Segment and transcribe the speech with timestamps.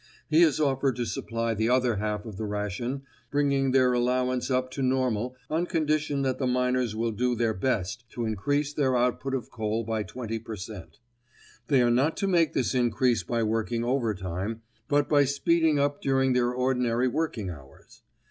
[0.27, 4.71] He has offered to supply the other half of the ration, bringing their allowance up
[4.71, 9.35] to normal, on condition that the miners will do their best to increase their output
[9.35, 10.97] of coal by 20 per cent.
[11.67, 16.33] They are not to make this increase by working overtime, but by speeding up during
[16.33, 18.01] their ordinary working hours.